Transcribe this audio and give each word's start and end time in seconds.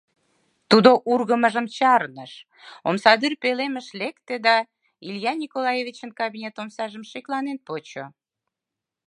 Тудо 0.69 0.91
ургымыжым 1.11 1.65
чарныш, 1.75 2.31
омсадӱр 2.87 3.33
пӧлемыш 3.41 3.87
лекте 3.99 4.35
да 4.45 4.55
Илья 5.07 5.33
Николаевичын 5.43 6.11
кабинет 6.19 6.55
омсажым 6.61 7.03
шекланен 7.11 7.57
почо. 7.67 8.05